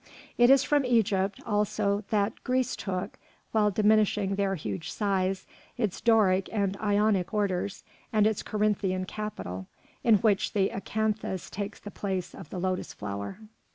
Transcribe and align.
It 0.35 0.49
is 0.49 0.63
from 0.63 0.83
Egypt 0.83 1.39
also 1.45 2.03
that 2.09 2.43
Greece 2.43 2.75
took, 2.75 3.19
while 3.51 3.69
diminishing 3.69 4.33
their 4.33 4.55
huge 4.55 4.91
size, 4.91 5.45
its 5.77 6.01
Doric 6.01 6.49
and 6.51 6.75
Ionic 6.81 7.31
orders 7.35 7.83
and 8.11 8.25
its 8.25 8.41
Corinthian 8.41 9.05
capital, 9.05 9.67
in 10.03 10.15
which 10.15 10.53
the 10.53 10.69
acanthus 10.71 11.51
takes 11.51 11.79
the 11.79 11.91
place 11.91 12.33
of 12.33 12.49
the 12.49 12.57
lotus 12.59 12.93
flower. 12.93 13.41